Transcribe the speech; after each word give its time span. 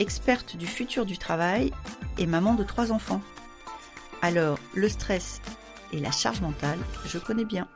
experte 0.00 0.56
du 0.56 0.66
futur 0.66 1.04
du 1.04 1.18
travail 1.18 1.70
et 2.18 2.26
maman 2.26 2.54
de 2.54 2.64
trois 2.64 2.90
enfants. 2.90 3.20
Alors, 4.22 4.58
le 4.74 4.88
stress 4.88 5.40
et 5.92 6.00
la 6.00 6.10
charge 6.10 6.40
mentale, 6.40 6.78
je 7.06 7.18
connais 7.18 7.44
bien. 7.44 7.68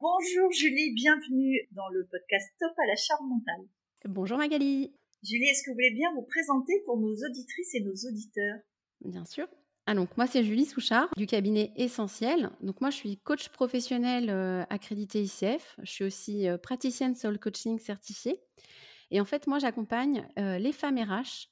Bonjour 0.00 0.50
Julie, 0.52 0.92
bienvenue 0.94 1.68
dans 1.72 1.88
le 1.90 2.06
podcast 2.10 2.52
Top 2.58 2.72
à 2.76 2.86
la 2.86 2.96
charge 2.96 3.22
mentale. 3.28 3.66
Bonjour 4.04 4.36
Magali. 4.36 4.92
Julie, 5.22 5.48
est-ce 5.48 5.62
que 5.62 5.70
vous 5.70 5.74
voulez 5.74 5.92
bien 5.92 6.12
vous 6.14 6.22
présenter 6.22 6.82
pour 6.84 6.98
nos 6.98 7.14
auditrices 7.14 7.74
et 7.74 7.80
nos 7.80 7.94
auditeurs? 7.94 8.58
Bien 9.04 9.24
sûr. 9.24 9.46
Ah, 9.90 9.94
donc 9.94 10.14
moi 10.18 10.26
c'est 10.26 10.44
Julie 10.44 10.66
Souchard 10.66 11.08
du 11.16 11.26
cabinet 11.26 11.72
Essentiel. 11.76 12.50
Donc 12.60 12.82
moi 12.82 12.90
je 12.90 12.96
suis 12.96 13.16
coach 13.16 13.48
professionnel 13.48 14.28
euh, 14.28 14.62
accrédité 14.68 15.22
ICF. 15.22 15.76
Je 15.82 15.90
suis 15.90 16.04
aussi 16.04 16.46
euh, 16.46 16.58
praticienne 16.58 17.16
soul 17.16 17.38
coaching 17.38 17.78
certifiée. 17.78 18.38
Et 19.10 19.18
en 19.18 19.24
fait 19.24 19.46
moi 19.46 19.58
j'accompagne 19.58 20.28
euh, 20.38 20.58
les 20.58 20.72
femmes 20.74 20.98
RH 20.98 21.48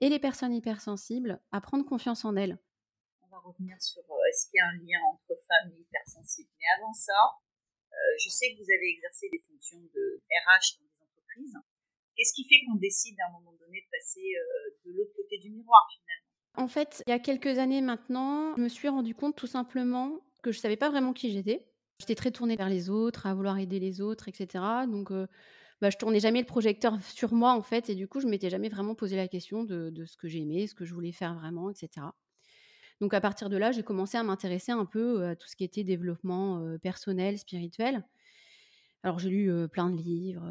et 0.00 0.08
les 0.08 0.20
personnes 0.20 0.54
hypersensibles 0.54 1.40
à 1.50 1.60
prendre 1.60 1.84
confiance 1.84 2.24
en 2.24 2.36
elles. 2.36 2.56
On 3.24 3.26
va 3.26 3.40
revenir 3.40 3.74
sur 3.82 4.04
est-ce 4.30 4.46
qu'il 4.46 4.58
y 4.58 4.60
a 4.60 4.68
un 4.68 4.78
lien 4.78 5.02
entre 5.10 5.34
femmes 5.48 5.72
et 5.74 5.80
hypersensibles. 5.80 6.50
Mais 6.60 6.66
avant 6.78 6.92
ça, 6.92 7.18
je 8.22 8.28
sais 8.28 8.54
que 8.54 8.62
vous 8.62 8.70
avez 8.70 8.90
exercé 8.94 9.28
des 9.32 9.42
fonctions 9.50 9.82
de 9.92 10.22
RH 10.30 10.78
dans 10.78 10.86
des 10.86 11.02
entreprises. 11.02 11.58
Qu'est-ce 12.14 12.32
qui 12.32 12.46
fait 12.46 12.64
qu'on 12.64 12.78
décide 12.78 13.18
à 13.18 13.26
un 13.26 13.32
moment 13.32 13.58
donné 13.58 13.80
de 13.80 13.90
passer 13.90 14.22
de 14.84 14.92
l'autre 14.92 15.14
côté 15.16 15.38
du 15.38 15.50
miroir 15.50 15.82
finalement? 15.90 16.31
En 16.54 16.68
fait, 16.68 17.02
il 17.06 17.10
y 17.10 17.14
a 17.14 17.18
quelques 17.18 17.58
années 17.58 17.80
maintenant, 17.80 18.54
je 18.56 18.62
me 18.62 18.68
suis 18.68 18.88
rendu 18.88 19.14
compte 19.14 19.36
tout 19.36 19.46
simplement 19.46 20.20
que 20.42 20.52
je 20.52 20.58
savais 20.58 20.76
pas 20.76 20.90
vraiment 20.90 21.12
qui 21.12 21.32
j'étais. 21.32 21.66
J'étais 22.00 22.14
très 22.14 22.30
tournée 22.30 22.56
vers 22.56 22.68
les 22.68 22.90
autres, 22.90 23.26
à 23.26 23.34
vouloir 23.34 23.58
aider 23.58 23.78
les 23.78 24.00
autres, 24.00 24.28
etc. 24.28 24.64
Donc, 24.88 25.10
euh, 25.10 25.26
bah, 25.80 25.88
je 25.88 25.96
tournais 25.96 26.20
jamais 26.20 26.40
le 26.40 26.46
projecteur 26.46 27.00
sur 27.02 27.32
moi, 27.32 27.52
en 27.52 27.62
fait, 27.62 27.88
et 27.88 27.94
du 27.94 28.08
coup, 28.08 28.20
je 28.20 28.26
m'étais 28.26 28.50
jamais 28.50 28.68
vraiment 28.68 28.94
posé 28.94 29.16
la 29.16 29.28
question 29.28 29.64
de, 29.64 30.04
ce 30.04 30.16
que 30.16 30.28
j'aimais, 30.28 30.66
ce 30.66 30.74
que 30.74 30.84
je 30.84 30.92
voulais 30.92 31.12
faire 31.12 31.34
vraiment, 31.34 31.70
etc. 31.70 32.06
Donc, 33.00 33.14
à 33.14 33.20
partir 33.20 33.48
de 33.48 33.56
là, 33.56 33.72
j'ai 33.72 33.82
commencé 33.82 34.18
à 34.18 34.22
m'intéresser 34.22 34.72
un 34.72 34.84
peu 34.84 35.24
à 35.24 35.36
tout 35.36 35.48
ce 35.48 35.56
qui 35.56 35.64
était 35.64 35.84
développement 35.84 36.76
personnel, 36.82 37.38
spirituel. 37.38 38.04
Alors, 39.02 39.18
j'ai 39.18 39.30
lu 39.30 39.68
plein 39.68 39.90
de 39.90 39.96
livres, 39.96 40.46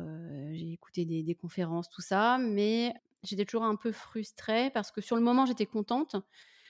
j'ai 0.51 0.73
écouté 0.73 1.05
des, 1.05 1.35
conférences, 1.35 1.89
tout 1.89 2.01
ça, 2.01 2.37
mais 2.37 2.93
J'étais 3.23 3.45
toujours 3.45 3.63
un 3.63 3.75
peu 3.75 3.91
frustrée 3.91 4.71
parce 4.71 4.91
que 4.91 5.01
sur 5.01 5.15
le 5.15 5.21
moment, 5.21 5.45
j'étais 5.45 5.65
contente 5.65 6.15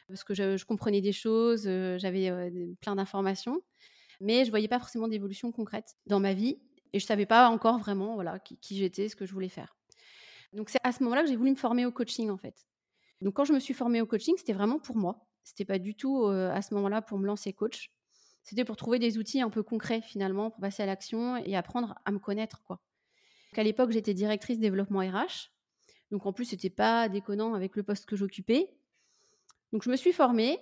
parce 0.07 0.23
que 0.23 0.33
je, 0.33 0.63
comprenais 0.65 0.99
des 0.99 1.13
choses, 1.13 1.63
j'avais 1.63 2.31
plein 2.81 2.95
d'informations, 2.95 3.61
mais 4.19 4.43
je 4.43 4.49
voyais 4.49 4.67
pas 4.67 4.79
forcément 4.79 5.07
d'évolution 5.07 5.51
concrète 5.51 5.95
dans 6.05 6.19
ma 6.19 6.33
vie 6.33 6.59
et 6.91 6.99
je 6.99 7.05
savais 7.05 7.25
pas 7.25 7.47
encore 7.47 7.79
vraiment 7.79 8.15
voilà 8.15 8.39
qui, 8.39 8.77
j'étais, 8.77 9.07
ce 9.07 9.15
que 9.15 9.25
je 9.25 9.31
voulais 9.31 9.49
faire. 9.49 9.77
Donc 10.51 10.69
c'est 10.69 10.79
à 10.83 10.91
ce 10.91 11.01
moment-là 11.03 11.23
que 11.23 11.29
j'ai 11.29 11.37
voulu 11.37 11.51
me 11.51 11.55
former 11.55 11.85
au 11.85 11.91
coaching 11.91 12.29
en 12.29 12.37
fait. 12.37 12.67
Donc 13.21 13.35
quand 13.35 13.45
je 13.45 13.53
me 13.53 13.59
suis 13.59 13.73
formée 13.73 14.01
au 14.01 14.05
coaching, 14.05 14.35
c'était 14.37 14.53
vraiment 14.53 14.79
pour 14.79 14.97
moi. 14.97 15.25
C'était 15.43 15.65
pas 15.65 15.79
du 15.79 15.95
tout 15.95 16.25
à 16.25 16.61
ce 16.61 16.73
moment-là 16.73 17.01
pour 17.01 17.17
me 17.17 17.25
lancer 17.25 17.53
coach. 17.53 17.91
C'était 18.43 18.65
pour 18.65 18.75
trouver 18.75 18.99
des 18.99 19.17
outils 19.17 19.41
un 19.41 19.49
peu 19.49 19.63
concrets 19.63 20.01
finalement 20.01 20.49
pour 20.49 20.59
passer 20.59 20.83
à 20.83 20.85
l'action 20.85 21.37
et 21.37 21.55
apprendre 21.55 21.95
à 22.03 22.11
me 22.11 22.19
connaître 22.19 22.61
quoi. 22.63 22.81
Donc 23.51 23.59
à 23.59 23.63
l'époque, 23.63 23.91
j'étais 23.91 24.13
directrice 24.13 24.59
développement 24.59 24.99
RH 24.99 25.51
donc 26.11 26.25
en 26.25 26.33
plus, 26.33 26.45
c'était 26.45 26.69
pas 26.69 27.09
déconnant 27.09 27.53
avec 27.53 27.75
le 27.75 27.83
poste 27.83 28.05
que 28.05 28.15
j'occupais. 28.15 28.69
Donc 29.71 29.83
je 29.83 29.89
me 29.89 29.95
suis 29.95 30.13
formée. 30.13 30.59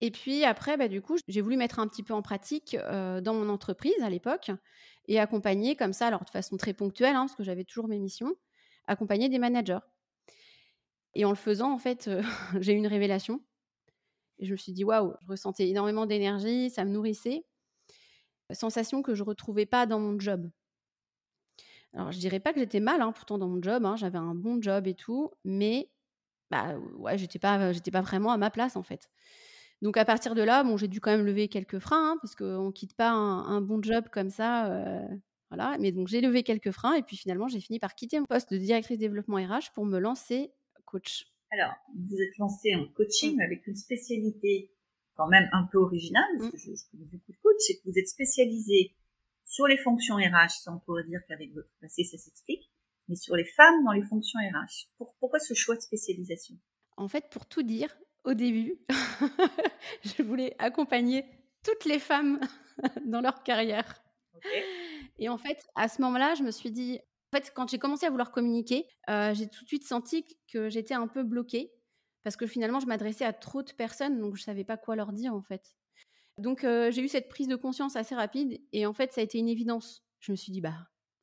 Et 0.00 0.10
puis 0.10 0.44
après, 0.44 0.76
bah, 0.76 0.88
du 0.88 1.02
coup, 1.02 1.16
j'ai 1.28 1.40
voulu 1.40 1.56
mettre 1.56 1.78
un 1.78 1.88
petit 1.88 2.02
peu 2.02 2.14
en 2.14 2.22
pratique 2.22 2.76
dans 2.76 3.34
mon 3.34 3.48
entreprise 3.48 4.00
à 4.02 4.10
l'époque 4.10 4.50
et 5.06 5.18
accompagner 5.18 5.76
comme 5.76 5.92
ça, 5.92 6.06
alors 6.08 6.24
de 6.24 6.30
façon 6.30 6.56
très 6.56 6.74
ponctuelle, 6.74 7.14
hein, 7.14 7.26
parce 7.26 7.36
que 7.36 7.42
j'avais 7.42 7.64
toujours 7.64 7.88
mes 7.88 7.98
missions, 7.98 8.34
accompagner 8.86 9.28
des 9.28 9.38
managers. 9.38 9.78
Et 11.14 11.24
en 11.24 11.30
le 11.30 11.36
faisant, 11.36 11.72
en 11.72 11.78
fait, 11.78 12.10
j'ai 12.60 12.72
eu 12.72 12.76
une 12.76 12.86
révélation. 12.86 13.40
Et 14.38 14.46
je 14.46 14.52
me 14.52 14.56
suis 14.56 14.72
dit, 14.72 14.84
waouh, 14.84 15.14
je 15.22 15.28
ressentais 15.28 15.68
énormément 15.68 16.06
d'énergie, 16.06 16.70
ça 16.70 16.84
me 16.84 16.90
nourrissait. 16.90 17.44
Sensation 18.52 19.02
que 19.02 19.14
je 19.14 19.22
ne 19.22 19.28
retrouvais 19.28 19.66
pas 19.66 19.86
dans 19.86 19.98
mon 19.98 20.18
job. 20.18 20.50
Alors, 21.94 22.12
je 22.12 22.18
dirais 22.18 22.40
pas 22.40 22.52
que 22.52 22.60
j'étais 22.60 22.80
mal, 22.80 23.00
hein, 23.00 23.12
pourtant 23.12 23.38
dans 23.38 23.48
mon 23.48 23.62
job, 23.62 23.84
hein, 23.84 23.96
j'avais 23.96 24.18
un 24.18 24.34
bon 24.34 24.60
job 24.60 24.86
et 24.86 24.94
tout, 24.94 25.30
mais 25.44 25.90
bah 26.50 26.76
ouais, 26.96 27.16
j'étais 27.18 27.38
pas, 27.38 27.72
j'étais 27.72 27.90
pas 27.90 28.00
vraiment 28.00 28.32
à 28.32 28.36
ma 28.36 28.50
place 28.50 28.76
en 28.76 28.82
fait. 28.82 29.08
Donc 29.80 29.96
à 29.96 30.04
partir 30.04 30.34
de 30.34 30.42
là, 30.42 30.64
bon, 30.64 30.76
j'ai 30.76 30.88
dû 30.88 31.00
quand 31.00 31.10
même 31.10 31.24
lever 31.24 31.48
quelques 31.48 31.78
freins 31.78 32.12
hein, 32.12 32.18
parce 32.20 32.34
qu'on 32.34 32.72
quitte 32.72 32.94
pas 32.94 33.10
un, 33.10 33.60
bon 33.60 33.82
job 33.82 34.06
comme 34.10 34.30
ça, 34.30 34.72
euh, 34.72 35.06
voilà. 35.50 35.76
Mais 35.78 35.92
donc 35.92 36.08
j'ai 36.08 36.20
levé 36.20 36.42
quelques 36.42 36.70
freins 36.70 36.94
et 36.94 37.02
puis 37.02 37.16
finalement 37.16 37.48
j'ai 37.48 37.60
fini 37.60 37.78
par 37.78 37.94
quitter 37.94 38.18
mon 38.18 38.26
poste 38.26 38.52
de 38.52 38.58
directrice 38.58 38.98
développement 38.98 39.36
RH 39.36 39.72
pour 39.74 39.84
me 39.84 39.98
lancer 39.98 40.52
coach. 40.84 41.26
Alors, 41.50 41.74
vous 41.94 42.16
êtes 42.16 42.36
lancée 42.38 42.74
en 42.74 42.86
coaching 42.94 43.40
avec 43.40 43.66
une 43.66 43.76
spécialité 43.76 44.70
quand 45.16 45.28
même 45.28 45.48
un 45.52 45.68
peu 45.70 45.78
originale, 45.78 46.24
parce 46.38 46.48
mmh. 46.48 46.52
que 46.52 46.58
je, 46.58 46.74
je 46.74 46.90
connais 46.90 47.04
beaucoup 47.04 47.32
de 47.32 47.36
coachs, 47.42 47.60
c'est 47.60 47.74
que 47.76 47.82
vous 47.84 47.98
êtes 47.98 48.08
spécialisée 48.08 48.94
sur 49.44 49.66
les 49.66 49.76
fonctions 49.76 50.16
RH, 50.16 50.62
ça 50.62 50.72
on 50.72 50.78
pourrait 50.80 51.04
dire 51.04 51.20
qu'avec 51.28 51.52
votre 51.52 51.70
passé 51.80 52.04
ça 52.04 52.18
s'explique, 52.18 52.70
mais 53.08 53.16
sur 53.16 53.36
les 53.36 53.44
femmes 53.44 53.84
dans 53.84 53.92
les 53.92 54.02
fonctions 54.02 54.38
RH. 54.40 54.88
pourquoi 55.18 55.38
ce 55.38 55.54
choix 55.54 55.76
de 55.76 55.80
spécialisation? 55.80 56.56
En 56.96 57.08
fait, 57.08 57.28
pour 57.30 57.46
tout 57.46 57.62
dire, 57.62 57.94
au 58.24 58.34
début, 58.34 58.78
je 60.04 60.22
voulais 60.22 60.54
accompagner 60.58 61.24
toutes 61.64 61.84
les 61.84 61.98
femmes 61.98 62.40
dans 63.04 63.20
leur 63.20 63.42
carrière. 63.42 64.02
Et 65.18 65.28
en 65.28 65.38
fait, 65.38 65.64
à 65.74 65.88
ce 65.88 66.00
moment-là, 66.02 66.34
je 66.34 66.42
me 66.42 66.50
suis 66.50 66.70
dit, 66.70 67.00
en 67.32 67.36
fait, 67.36 67.52
quand 67.54 67.68
j'ai 67.68 67.78
commencé 67.78 68.06
à 68.06 68.10
vouloir 68.10 68.30
communiquer, 68.30 68.86
euh, 69.08 69.34
j'ai 69.34 69.48
tout 69.48 69.62
de 69.64 69.68
suite 69.68 69.86
senti 69.86 70.24
que 70.52 70.68
j'étais 70.68 70.94
un 70.94 71.08
peu 71.08 71.22
bloquée 71.22 71.72
parce 72.22 72.36
que 72.36 72.46
finalement, 72.46 72.80
je 72.80 72.86
m'adressais 72.86 73.24
à 73.24 73.32
trop 73.32 73.62
de 73.62 73.72
personnes, 73.72 74.18
donc 74.18 74.36
je 74.36 74.42
savais 74.42 74.64
pas 74.64 74.76
quoi 74.76 74.96
leur 74.96 75.12
dire 75.12 75.34
en 75.34 75.42
fait. 75.42 75.76
Donc 76.38 76.60
j'ai 76.62 77.00
eu 77.00 77.08
cette 77.08 77.28
prise 77.28 77.48
de 77.48 77.56
conscience 77.56 77.96
assez 77.96 78.14
rapide 78.14 78.60
et 78.72 78.86
en 78.86 78.92
fait 78.92 79.12
ça 79.12 79.20
a 79.20 79.24
été 79.24 79.38
une 79.38 79.48
évidence. 79.48 80.04
Je 80.20 80.32
me 80.32 80.36
suis 80.36 80.52
dit 80.52 80.60
bah 80.60 80.74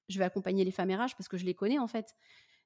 je 0.09 0.17
vais 0.17 0.25
accompagner 0.25 0.63
les 0.63 0.71
femmes 0.71 0.91
RH 0.91 1.15
parce 1.17 1.27
que 1.27 1.37
je 1.37 1.45
les 1.45 1.53
connais 1.53 1.79
en 1.79 1.87
fait. 1.87 2.15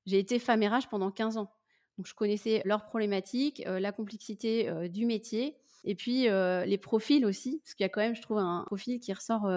J'ai 0.06 0.20
été 0.20 0.38
femme 0.40 0.64
RH 0.64 0.88
pendant 0.90 1.12
15 1.12 1.38
ans. 1.38 1.52
Donc 1.98 2.08
je 2.08 2.14
connaissais 2.14 2.62
leurs 2.66 2.86
problématiques, 2.86 3.64
la 3.66 3.92
complexité 3.92 4.90
du 4.90 5.06
métier 5.06 5.58
et 5.84 5.96
puis 5.96 6.24
les 6.24 6.78
profils 6.78 7.26
aussi 7.26 7.60
parce 7.64 7.74
qu'il 7.74 7.84
y 7.84 7.88
a 7.88 7.90
quand 7.90 8.02
même 8.02 8.16
je 8.16 8.22
trouve 8.22 8.38
un 8.38 8.64
profil 8.68 9.00
qui 9.00 9.12
ressort 9.12 9.50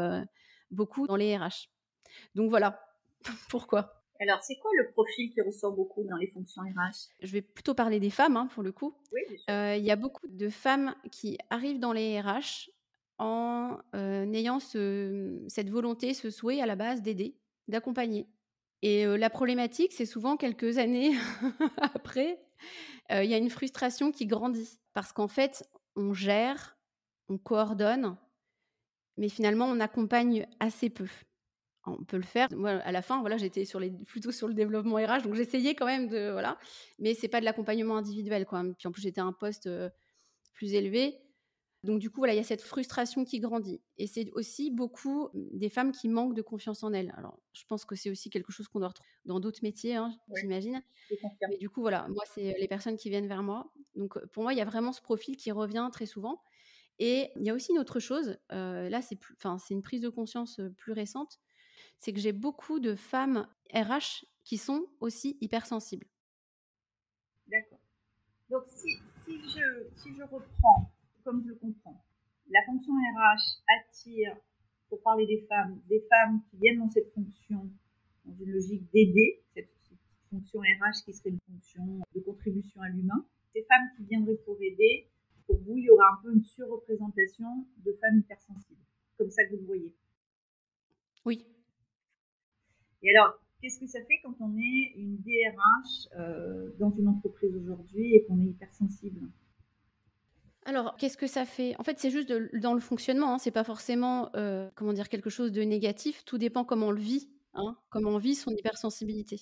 beaucoup 0.70 1.06
dans 1.06 1.16
les 1.16 1.36
RH. 1.36 1.68
Donc 2.34 2.48
voilà 2.48 2.80
pourquoi? 3.50 3.94
Alors, 4.20 4.42
c'est 4.42 4.56
quoi 4.56 4.70
le 4.76 4.90
profil 4.90 5.30
qui 5.30 5.40
ressort 5.40 5.72
beaucoup 5.72 6.02
dans 6.04 6.16
les 6.16 6.26
fonctions 6.26 6.62
RH? 6.62 7.08
Je 7.20 7.32
vais 7.32 7.42
plutôt 7.42 7.74
parler 7.74 8.00
des 8.00 8.10
femmes, 8.10 8.36
hein, 8.36 8.48
pour 8.52 8.64
le 8.64 8.72
coup. 8.72 8.96
Oui, 9.12 9.20
Il 9.48 9.84
y 9.84 9.90
a 9.90 9.96
beaucoup 9.96 10.26
de 10.26 10.48
femmes 10.48 10.94
qui 11.12 11.38
arrivent 11.50 11.78
dans 11.78 11.92
les 11.92 12.20
RH 12.20 12.70
en 13.18 13.78
ayant 13.92 14.60
cette 14.60 15.70
volonté, 15.70 16.14
ce 16.14 16.30
souhait 16.30 16.60
à 16.60 16.66
la 16.66 16.76
base 16.76 17.02
d'aider, 17.02 17.36
d'accompagner. 17.66 18.28
Et 18.82 19.04
la 19.04 19.30
problématique, 19.30 19.92
c'est 19.92 20.06
souvent 20.06 20.36
quelques 20.36 20.78
années 20.78 21.12
après, 21.94 22.38
il 23.10 23.24
y 23.24 23.34
a 23.34 23.38
une 23.38 23.50
frustration 23.50 24.12
qui 24.12 24.26
grandit 24.26 24.78
parce 24.94 25.12
qu'en 25.12 25.28
fait, 25.28 25.68
on 25.96 26.12
gère, 26.12 26.78
on 27.28 27.38
coordonne, 27.38 28.16
mais 29.16 29.28
finalement, 29.28 29.66
on 29.66 29.80
accompagne 29.80 30.46
assez 30.60 30.90
peu. 30.90 31.08
On 31.86 32.04
peut 32.04 32.18
le 32.18 32.22
faire. 32.22 32.48
Moi, 32.54 32.70
à 32.70 32.92
la 32.92 33.02
fin, 33.02 33.20
voilà, 33.20 33.36
j'étais 33.38 33.64
plutôt 34.06 34.30
sur 34.30 34.46
le 34.46 34.54
développement 34.54 34.96
RH, 34.96 35.22
donc 35.22 35.34
j'essayais 35.34 35.74
quand 35.74 35.86
même 35.86 36.06
de 36.06 36.30
voilà, 36.30 36.58
mais 36.98 37.14
c'est 37.14 37.28
pas 37.28 37.40
de 37.40 37.44
l'accompagnement 37.44 37.96
individuel, 37.96 38.44
quoi. 38.46 38.62
Puis 38.76 38.86
en 38.86 38.92
plus, 38.92 39.02
j'étais 39.02 39.20
à 39.20 39.24
un 39.24 39.32
poste 39.32 39.68
plus 40.52 40.74
élevé, 40.74 41.18
donc 41.84 42.00
du 42.00 42.10
coup, 42.10 42.20
voilà, 42.20 42.34
il 42.34 42.36
y 42.36 42.40
a 42.40 42.44
cette 42.44 42.62
frustration 42.62 43.24
qui 43.24 43.38
grandit. 43.38 43.80
Et 43.98 44.06
c'est 44.06 44.30
aussi 44.32 44.70
beaucoup 44.70 45.28
des 45.34 45.68
femmes 45.68 45.92
qui 45.92 46.08
manquent 46.08 46.34
de 46.34 46.42
confiance 46.42 46.82
en 46.82 46.92
elles. 46.92 47.14
Alors, 47.16 47.38
je 47.52 47.64
pense 47.66 47.84
que 47.84 47.94
c'est 47.94 48.10
aussi 48.10 48.30
quelque 48.30 48.50
chose 48.50 48.66
qu'on 48.66 48.80
doit 48.80 48.88
retrouver 48.88 49.08
dans 49.24 49.38
d'autres 49.38 49.60
métiers, 49.62 49.94
hein, 49.94 50.18
j'imagine. 50.34 50.82
Mais 51.48 51.56
du 51.58 51.70
coup, 51.70 51.80
voilà, 51.80 52.08
moi, 52.08 52.24
c'est 52.34 52.56
les 52.58 52.68
personnes 52.68 52.96
qui 52.96 53.10
viennent 53.10 53.28
vers 53.28 53.42
moi. 53.42 53.72
Donc 53.94 54.18
pour 54.32 54.42
moi, 54.42 54.52
il 54.52 54.56
y 54.56 54.60
a 54.60 54.64
vraiment 54.64 54.92
ce 54.92 55.00
profil 55.00 55.36
qui 55.36 55.52
revient 55.52 55.88
très 55.92 56.06
souvent. 56.06 56.42
Et 56.98 57.30
il 57.36 57.46
y 57.46 57.50
a 57.50 57.54
aussi 57.54 57.70
une 57.70 57.78
autre 57.78 58.00
chose, 58.00 58.38
là, 58.50 59.00
c'est 59.02 59.18
une 59.70 59.82
prise 59.82 60.02
de 60.02 60.08
conscience 60.08 60.60
plus 60.76 60.92
récente, 60.92 61.38
c'est 62.00 62.12
que 62.12 62.18
j'ai 62.18 62.32
beaucoup 62.32 62.80
de 62.80 62.96
femmes 62.96 63.46
RH 63.72 64.24
qui 64.42 64.58
sont 64.58 64.86
aussi 64.98 65.38
hypersensibles. 65.40 66.08
D'accord. 67.46 67.78
Donc, 68.50 68.64
si, 68.66 68.98
je, 69.26 69.84
si 69.96 70.08
je 70.16 70.22
reprends, 70.22 70.90
comme 71.28 71.42
je 71.42 71.48
le 71.48 71.56
comprends, 71.56 72.02
la 72.48 72.64
fonction 72.64 72.94
RH 72.94 73.60
attire, 73.68 74.34
pour 74.88 75.02
parler 75.02 75.26
des 75.26 75.44
femmes, 75.46 75.78
des 75.86 76.02
femmes 76.08 76.40
qui 76.48 76.56
viennent 76.56 76.78
dans 76.78 76.88
cette 76.88 77.12
fonction, 77.12 77.70
dans 78.24 78.34
une 78.40 78.50
logique 78.50 78.90
d'aider, 78.94 79.42
cette 79.52 79.68
fonction 80.30 80.60
RH 80.60 81.04
qui 81.04 81.12
serait 81.12 81.28
une 81.28 81.40
fonction 81.40 82.00
de 82.14 82.20
contribution 82.20 82.80
à 82.80 82.88
l'humain. 82.88 83.26
Ces 83.52 83.62
femmes 83.64 83.90
qui 83.94 84.04
viendraient 84.04 84.40
pour 84.46 84.56
aider, 84.62 85.10
pour 85.46 85.58
vous, 85.58 85.76
il 85.76 85.84
y 85.84 85.90
aura 85.90 86.14
un 86.14 86.22
peu 86.22 86.32
une 86.32 86.44
surreprésentation 86.44 87.66
de 87.84 87.92
femmes 88.00 88.20
hypersensibles, 88.20 88.80
comme 89.18 89.30
ça 89.30 89.44
que 89.44 89.50
vous 89.50 89.60
le 89.60 89.66
voyez. 89.66 89.94
Oui. 91.26 91.46
Et 93.02 93.10
alors, 93.14 93.38
qu'est-ce 93.60 93.78
que 93.78 93.86
ça 93.86 94.02
fait 94.06 94.18
quand 94.22 94.34
on 94.40 94.56
est 94.56 94.94
une 94.96 95.18
DRH 95.18 96.08
euh, 96.16 96.70
dans 96.78 96.90
une 96.90 97.08
entreprise 97.08 97.54
aujourd'hui 97.54 98.14
et 98.14 98.24
qu'on 98.24 98.40
est 98.40 98.46
hypersensible? 98.46 98.97
Alors, 100.68 100.96
qu'est-ce 100.98 101.16
que 101.16 101.26
ça 101.26 101.46
fait? 101.46 101.74
En 101.78 101.82
fait, 101.82 101.98
c'est 101.98 102.10
juste 102.10 102.30
dans 102.30 102.74
le 102.74 102.80
fonctionnement. 102.80 103.32
Hein, 103.32 103.38
c'est 103.38 103.50
pas 103.50 103.64
forcément, 103.64 104.28
euh, 104.36 104.68
comment 104.74 104.92
dire, 104.92 105.08
quelque 105.08 105.30
chose 105.30 105.50
de 105.50 105.62
négatif. 105.62 106.26
Tout 106.26 106.36
dépend 106.36 106.62
comment 106.62 106.88
on 106.88 106.90
le 106.90 107.00
vit, 107.00 107.30
hein, 107.54 107.74
comment 107.88 108.10
on 108.10 108.18
vit 108.18 108.34
son 108.34 108.50
hypersensibilité. 108.50 109.40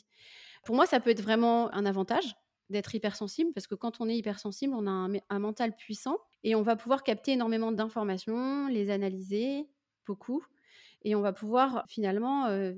Pour 0.64 0.76
moi, 0.76 0.86
ça 0.86 1.00
peut 1.00 1.10
être 1.10 1.22
vraiment 1.22 1.68
un 1.74 1.84
avantage 1.84 2.36
d'être 2.70 2.94
hypersensible 2.94 3.52
parce 3.52 3.66
que 3.66 3.74
quand 3.74 4.00
on 4.00 4.08
est 4.08 4.16
hypersensible, 4.16 4.72
on 4.76 4.86
a 4.86 5.08
un, 5.28 5.38
mental 5.40 5.74
puissant 5.74 6.16
et 6.44 6.54
on 6.54 6.62
va 6.62 6.76
pouvoir 6.76 7.02
capter 7.02 7.32
énormément 7.32 7.72
d'informations, 7.72 8.68
les 8.68 8.90
analyser 8.90 9.68
beaucoup 10.06 10.44
et 11.02 11.16
on 11.16 11.22
va 11.22 11.32
pouvoir 11.32 11.84
finalement 11.88 12.46
euh, 12.46 12.72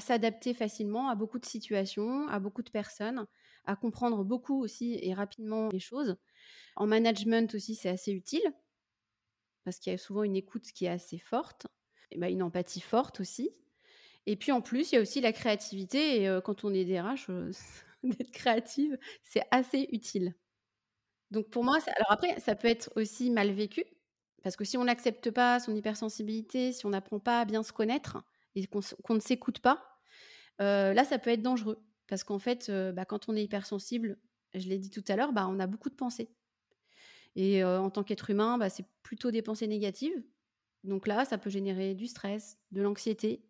s'adapter 0.00 0.52
facilement 0.52 1.10
à 1.10 1.14
beaucoup 1.14 1.38
de 1.38 1.46
situations, 1.46 2.26
à 2.26 2.40
beaucoup 2.40 2.62
de 2.62 2.70
personnes, 2.70 3.24
à 3.66 3.76
comprendre 3.76 4.24
beaucoup 4.24 4.60
aussi 4.60 4.98
et 5.00 5.14
rapidement 5.14 5.68
les 5.68 5.78
choses. 5.78 6.16
En 6.76 6.86
management 6.86 7.54
aussi, 7.54 7.74
c'est 7.74 7.88
assez 7.88 8.12
utile 8.12 8.42
parce 9.64 9.78
qu'il 9.78 9.92
y 9.92 9.94
a 9.94 9.98
souvent 9.98 10.22
une 10.22 10.36
écoute 10.36 10.72
qui 10.72 10.86
est 10.86 10.88
assez 10.88 11.18
forte, 11.18 11.66
et 12.10 12.18
ben, 12.18 12.32
une 12.32 12.42
empathie 12.42 12.80
forte 12.80 13.20
aussi. 13.20 13.50
Et 14.26 14.36
puis 14.36 14.52
en 14.52 14.60
plus, 14.60 14.92
il 14.92 14.94
y 14.96 14.98
a 14.98 15.00
aussi 15.00 15.20
la 15.20 15.32
créativité. 15.32 16.22
Et 16.22 16.38
quand 16.44 16.64
on 16.64 16.72
est 16.72 16.84
DRH, 16.84 17.28
d'être 18.02 18.30
créative, 18.30 18.98
c'est 19.24 19.42
assez 19.50 19.88
utile. 19.92 20.34
Donc 21.30 21.50
pour 21.50 21.64
moi, 21.64 21.78
alors 21.96 22.12
après, 22.12 22.38
ça 22.40 22.54
peut 22.54 22.68
être 22.68 22.90
aussi 22.96 23.30
mal 23.30 23.50
vécu 23.50 23.84
parce 24.42 24.56
que 24.56 24.64
si 24.64 24.78
on 24.78 24.84
n'accepte 24.84 25.30
pas 25.30 25.60
son 25.60 25.74
hypersensibilité, 25.74 26.72
si 26.72 26.86
on 26.86 26.90
n'apprend 26.90 27.18
pas 27.20 27.40
à 27.40 27.44
bien 27.44 27.62
se 27.62 27.72
connaître 27.72 28.18
et 28.54 28.66
qu'on 28.66 29.14
ne 29.14 29.20
s'écoute 29.20 29.58
pas, 29.60 29.82
là, 30.58 31.04
ça 31.04 31.18
peut 31.18 31.30
être 31.30 31.42
dangereux 31.42 31.84
parce 32.06 32.24
qu'en 32.24 32.38
fait, 32.38 32.70
bah, 32.94 33.04
quand 33.04 33.28
on 33.28 33.36
est 33.36 33.44
hypersensible, 33.44 34.18
je 34.54 34.68
l'ai 34.68 34.78
dit 34.78 34.90
tout 34.90 35.04
à 35.08 35.16
l'heure, 35.16 35.32
bah, 35.32 35.46
on 35.48 35.60
a 35.60 35.66
beaucoup 35.66 35.90
de 35.90 35.94
pensées. 35.94 36.30
Et 37.40 37.62
en 37.62 37.88
tant 37.88 38.02
qu'être 38.02 38.30
humain, 38.30 38.58
bah, 38.58 38.68
c'est 38.68 38.84
plutôt 39.04 39.30
des 39.30 39.42
pensées 39.42 39.68
négatives. 39.68 40.24
Donc 40.82 41.06
là, 41.06 41.24
ça 41.24 41.38
peut 41.38 41.50
générer 41.50 41.94
du 41.94 42.08
stress, 42.08 42.58
de 42.72 42.82
l'anxiété. 42.82 43.44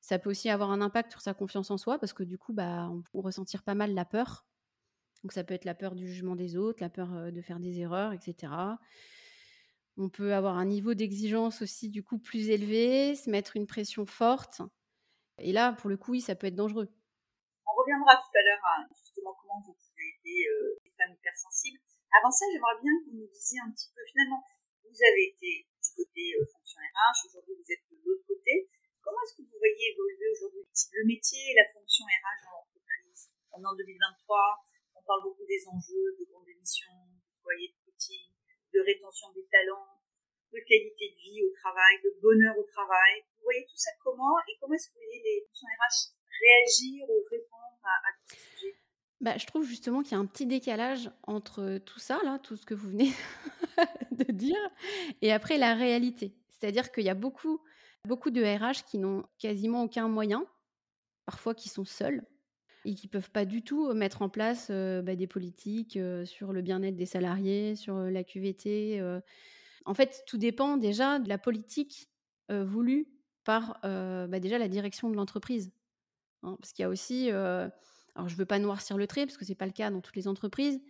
Ça 0.00 0.20
peut 0.20 0.30
aussi 0.30 0.48
avoir 0.50 0.70
un 0.70 0.80
impact 0.80 1.10
sur 1.10 1.20
sa 1.20 1.34
confiance 1.34 1.72
en 1.72 1.78
soi 1.78 1.98
parce 1.98 2.12
que 2.12 2.22
du 2.22 2.38
coup, 2.38 2.52
bah, 2.52 2.88
on 2.88 3.02
peut 3.02 3.18
ressentir 3.18 3.64
pas 3.64 3.74
mal 3.74 3.92
la 3.92 4.04
peur. 4.04 4.46
Donc 5.24 5.32
ça 5.32 5.42
peut 5.42 5.54
être 5.54 5.64
la 5.64 5.74
peur 5.74 5.96
du 5.96 6.06
jugement 6.06 6.36
des 6.36 6.56
autres, 6.56 6.80
la 6.80 6.90
peur 6.90 7.32
de 7.32 7.42
faire 7.42 7.58
des 7.58 7.80
erreurs, 7.80 8.12
etc. 8.12 8.52
On 9.96 10.08
peut 10.08 10.32
avoir 10.32 10.56
un 10.56 10.66
niveau 10.66 10.94
d'exigence 10.94 11.60
aussi 11.60 11.88
du 11.88 12.04
coup 12.04 12.20
plus 12.20 12.50
élevé, 12.50 13.16
se 13.16 13.28
mettre 13.28 13.56
une 13.56 13.66
pression 13.66 14.06
forte. 14.06 14.62
Et 15.38 15.50
là, 15.50 15.72
pour 15.72 15.90
le 15.90 15.96
coup, 15.96 16.12
oui, 16.12 16.20
ça 16.20 16.36
peut 16.36 16.46
être 16.46 16.54
dangereux. 16.54 16.88
On 17.66 17.80
reviendra 17.80 18.14
tout 18.14 18.38
à 18.38 18.42
l'heure 18.44 18.64
à 18.64 18.94
justement 18.94 19.34
comment 19.40 19.60
vous 19.66 19.74
pouvez 19.74 20.04
aider 20.20 20.46
les 20.84 20.92
femmes 20.96 21.16
hypersensibles. 21.16 21.80
Avant 22.08 22.32
ça, 22.32 22.48
j'aimerais 22.48 22.80
bien 22.80 22.92
que 23.04 23.12
vous 23.12 23.20
nous 23.20 23.32
disiez 23.32 23.60
un 23.60 23.70
petit 23.70 23.92
peu, 23.92 24.00
finalement, 24.08 24.40
vous 24.88 25.00
avez 25.04 25.28
été 25.28 25.68
du 25.68 25.90
côté 25.92 26.24
euh, 26.40 26.48
fonction 26.48 26.80
RH, 26.80 27.28
aujourd'hui 27.28 27.54
vous 27.60 27.68
êtes 27.68 27.84
de 27.92 28.00
l'autre 28.00 28.24
côté. 28.24 28.68
Comment 29.04 29.20
est-ce 29.24 29.36
que 29.36 29.44
vous 29.44 29.60
voyez 29.60 29.92
évoluer 29.92 30.28
aujourd'hui 30.32 30.64
le 30.64 31.04
métier 31.04 31.52
et 31.52 31.54
la 31.54 31.68
fonction 31.68 32.08
RH 32.08 32.48
dans 32.48 32.64
l'entreprise? 32.64 33.28
On 33.52 33.60
est 33.60 33.68
en 33.68 33.76
2023, 33.76 34.64
on 34.96 35.02
parle 35.04 35.22
beaucoup 35.28 35.44
des 35.44 35.60
enjeux 35.68 36.16
de 36.16 36.24
grande 36.32 36.48
émission, 36.48 36.88
de 37.12 37.36
foyer 37.44 37.68
de 37.68 37.78
coaching, 37.84 38.32
de 38.72 38.80
rétention 38.80 39.28
des 39.36 39.44
talents, 39.52 40.00
de 40.48 40.60
qualité 40.64 41.12
de 41.12 41.18
vie 41.20 41.44
au 41.44 41.52
travail, 41.60 42.00
de 42.00 42.16
bonheur 42.24 42.56
au 42.56 42.64
travail. 42.64 43.20
Vous 43.36 43.44
voyez 43.44 43.68
tout 43.68 43.76
ça 43.76 43.92
comment 44.00 44.40
et 44.48 44.56
comment 44.56 44.72
est-ce 44.72 44.88
que 44.88 44.96
vous 44.96 45.04
voyez 45.04 45.20
les 45.20 45.44
fonctions 45.44 45.68
RH 45.68 46.16
réagir 46.38 47.04
ou 47.10 47.20
répondre 47.28 47.80
à, 47.84 48.08
à 48.08 48.12
bah, 49.20 49.36
je 49.36 49.46
trouve 49.46 49.64
justement 49.64 50.02
qu'il 50.02 50.12
y 50.12 50.14
a 50.14 50.18
un 50.18 50.26
petit 50.26 50.46
décalage 50.46 51.10
entre 51.24 51.78
tout 51.78 51.98
ça, 51.98 52.20
là, 52.24 52.38
tout 52.38 52.56
ce 52.56 52.64
que 52.64 52.74
vous 52.74 52.88
venez 52.88 53.12
de 54.12 54.32
dire, 54.32 54.58
et 55.22 55.32
après 55.32 55.58
la 55.58 55.74
réalité. 55.74 56.34
C'est-à-dire 56.50 56.92
qu'il 56.92 57.04
y 57.04 57.08
a 57.08 57.14
beaucoup, 57.14 57.60
beaucoup 58.04 58.30
de 58.30 58.42
RH 58.42 58.84
qui 58.86 58.98
n'ont 58.98 59.24
quasiment 59.38 59.82
aucun 59.82 60.08
moyen, 60.08 60.46
parfois 61.26 61.54
qui 61.54 61.68
sont 61.68 61.84
seuls, 61.84 62.22
et 62.84 62.94
qui 62.94 63.08
ne 63.08 63.10
peuvent 63.10 63.30
pas 63.30 63.44
du 63.44 63.62
tout 63.62 63.92
mettre 63.92 64.22
en 64.22 64.28
place 64.28 64.70
bah, 64.70 65.16
des 65.16 65.26
politiques 65.26 65.98
sur 66.24 66.52
le 66.52 66.62
bien-être 66.62 66.96
des 66.96 67.06
salariés, 67.06 67.74
sur 67.74 67.98
la 67.98 68.22
QVT. 68.22 69.02
En 69.84 69.94
fait, 69.94 70.22
tout 70.26 70.38
dépend 70.38 70.76
déjà 70.76 71.18
de 71.18 71.28
la 71.28 71.38
politique 71.38 72.08
voulue 72.48 73.08
par 73.44 73.78
bah, 73.82 74.40
déjà 74.40 74.58
la 74.58 74.68
direction 74.68 75.10
de 75.10 75.16
l'entreprise. 75.16 75.72
Hein, 76.44 76.56
parce 76.60 76.72
qu'il 76.72 76.84
y 76.84 76.86
a 76.86 76.88
aussi 76.88 77.30
alors, 78.18 78.28
je 78.28 78.34
ne 78.34 78.38
veux 78.38 78.46
pas 78.46 78.58
noircir 78.58 78.98
le 78.98 79.06
trait, 79.06 79.26
parce 79.26 79.38
que 79.38 79.44
ce 79.44 79.52
n'est 79.52 79.56
pas 79.56 79.66
le 79.66 79.72
cas 79.72 79.92
dans 79.92 80.00
toutes 80.00 80.16
les 80.16 80.26
entreprises, 80.26 80.80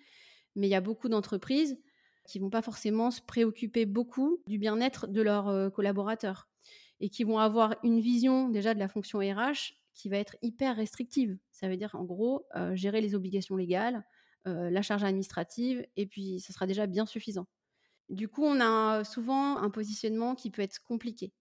mais 0.57 0.67
il 0.67 0.71
y 0.71 0.75
a 0.75 0.81
beaucoup 0.81 1.11
d'entreprises 1.11 1.79
qui 2.25 2.39
vont 2.39 2.49
pas 2.49 2.63
forcément 2.63 3.11
se 3.11 3.21
préoccuper 3.21 3.85
beaucoup 3.85 4.39
du 4.47 4.59
bien-être 4.59 5.07
de 5.07 5.21
leurs 5.21 5.49
euh, 5.49 5.69
collaborateurs 5.69 6.49
et 7.01 7.11
qui 7.11 7.25
vont 7.25 7.39
avoir 7.39 7.77
une 7.85 8.01
vision 8.01 8.49
déjà 8.49 8.73
de 8.73 8.79
la 8.79 8.89
fonction 8.89 9.19
RH 9.19 9.75
qui 9.93 10.09
va 10.09 10.17
être 10.17 10.37
hyper 10.41 10.77
restrictive. 10.77 11.37
Ça 11.51 11.69
veut 11.69 11.77
dire 11.77 11.95
en 11.95 12.05
gros 12.05 12.47
euh, 12.57 12.75
gérer 12.75 13.03
les 13.03 13.15
obligations 13.15 13.57
légales, 13.57 14.07
euh, 14.47 14.71
la 14.71 14.81
charge 14.81 15.05
administrative, 15.05 15.87
et 15.97 16.07
puis 16.07 16.41
ce 16.41 16.55
sera 16.55 16.67
déjà 16.67 16.87
bien 16.87 17.05
suffisant. 17.05 17.47
Du 18.09 18.29
coup, 18.29 18.43
on 18.43 18.59
a 18.59 19.05
souvent 19.05 19.59
un 19.59 19.69
positionnement 19.69 20.35
qui 20.35 20.51
peut 20.51 20.63
être 20.63 20.83
compliqué. 20.83 21.35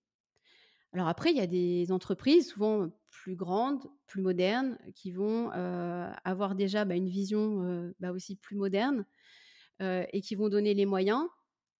Alors 0.92 1.08
après, 1.08 1.32
il 1.32 1.38
y 1.38 1.42
a 1.42 1.48
des 1.48 1.92
entreprises, 1.94 2.50
souvent 2.50 2.90
plus 3.18 3.36
grandes, 3.36 3.84
plus 4.06 4.22
modernes, 4.22 4.78
qui 4.96 5.12
vont 5.12 5.50
avoir 6.24 6.56
déjà 6.56 6.86
bah, 6.86 6.96
une 6.96 7.10
vision 7.10 7.92
bah, 8.00 8.12
aussi 8.12 8.36
plus 8.36 8.56
moderne 8.56 9.06
et 9.80 10.22
qui 10.22 10.36
vont 10.36 10.50
donner 10.50 10.74
les 10.74 10.86
moyens. 10.86 11.28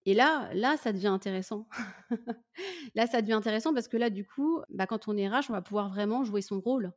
Et 0.04 0.14
là, 0.14 0.50
là, 0.54 0.76
ça 0.76 0.92
devient 0.92 1.08
intéressant. 1.08 1.68
là, 2.94 3.06
ça 3.06 3.20
devient 3.20 3.34
intéressant 3.34 3.74
parce 3.74 3.88
que 3.88 3.96
là, 3.96 4.10
du 4.10 4.24
coup, 4.24 4.60
bah, 4.70 4.86
quand 4.86 5.06
on 5.06 5.16
est 5.16 5.28
RH, 5.28 5.50
on 5.50 5.52
va 5.52 5.62
pouvoir 5.62 5.90
vraiment 5.90 6.24
jouer 6.24 6.40
son 6.40 6.60
rôle. 6.60 6.92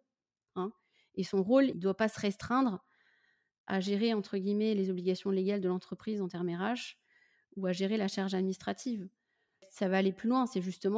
Hein. 0.55 0.71
Et 1.15 1.23
son 1.23 1.43
rôle, 1.43 1.65
il 1.65 1.75
ne 1.75 1.79
doit 1.81 1.97
pas 1.97 2.07
se 2.07 2.19
restreindre 2.19 2.83
à 3.67 3.79
gérer, 3.79 4.13
entre 4.13 4.37
guillemets, 4.37 4.75
les 4.75 4.89
obligations 4.89 5.29
légales 5.29 5.61
de 5.61 5.67
l'entreprise 5.67 6.21
en 6.21 6.27
termes 6.27 6.49
RH 6.49 6.97
ou 7.57 7.65
à 7.67 7.73
gérer 7.73 7.97
la 7.97 8.07
charge 8.07 8.33
administrative. 8.33 9.07
Ça 9.69 9.87
va 9.87 9.97
aller 9.97 10.13
plus 10.13 10.29
loin. 10.29 10.45
C'est 10.45 10.61
justement 10.61 10.89